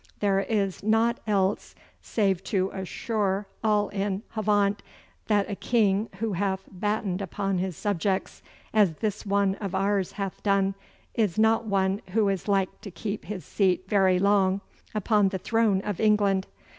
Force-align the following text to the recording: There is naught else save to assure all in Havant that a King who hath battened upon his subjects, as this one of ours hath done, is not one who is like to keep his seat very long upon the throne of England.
There 0.19 0.39
is 0.39 0.81
naught 0.81 1.19
else 1.27 1.75
save 2.01 2.43
to 2.45 2.71
assure 2.73 3.45
all 3.63 3.89
in 3.89 4.23
Havant 4.29 4.81
that 5.27 5.47
a 5.47 5.53
King 5.55 6.09
who 6.17 6.33
hath 6.33 6.63
battened 6.71 7.21
upon 7.21 7.59
his 7.59 7.77
subjects, 7.77 8.41
as 8.73 8.93
this 8.95 9.27
one 9.27 9.53
of 9.61 9.75
ours 9.75 10.13
hath 10.13 10.41
done, 10.41 10.73
is 11.13 11.37
not 11.37 11.65
one 11.67 12.01
who 12.13 12.29
is 12.29 12.47
like 12.47 12.81
to 12.81 12.89
keep 12.89 13.25
his 13.25 13.45
seat 13.45 13.87
very 13.87 14.17
long 14.17 14.61
upon 14.95 15.29
the 15.29 15.37
throne 15.37 15.81
of 15.81 15.99
England. 15.99 16.47